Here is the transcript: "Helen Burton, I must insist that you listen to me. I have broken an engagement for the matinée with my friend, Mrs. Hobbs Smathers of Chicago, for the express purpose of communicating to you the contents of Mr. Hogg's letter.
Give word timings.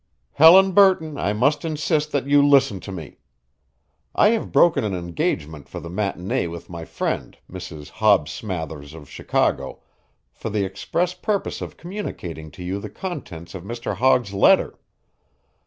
"Helen 0.31 0.71
Burton, 0.71 1.19
I 1.19 1.31
must 1.33 1.63
insist 1.63 2.11
that 2.11 2.25
you 2.25 2.41
listen 2.43 2.79
to 2.79 2.91
me. 2.91 3.19
I 4.15 4.29
have 4.29 4.51
broken 4.51 4.83
an 4.83 4.95
engagement 4.95 5.69
for 5.69 5.79
the 5.79 5.89
matinée 5.91 6.49
with 6.49 6.71
my 6.71 6.85
friend, 6.85 7.37
Mrs. 7.47 7.91
Hobbs 7.91 8.31
Smathers 8.31 8.95
of 8.95 9.07
Chicago, 9.11 9.83
for 10.33 10.49
the 10.49 10.65
express 10.65 11.13
purpose 11.13 11.61
of 11.61 11.77
communicating 11.77 12.49
to 12.49 12.63
you 12.63 12.79
the 12.79 12.89
contents 12.89 13.53
of 13.53 13.63
Mr. 13.63 13.97
Hogg's 13.97 14.33
letter. 14.33 14.79